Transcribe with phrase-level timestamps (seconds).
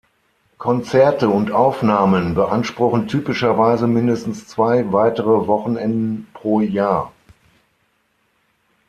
[0.57, 7.11] Konzerte und Aufnahmen beanspruchen typischerweise mindestens zwei weitere Wochenenden pro Jahr.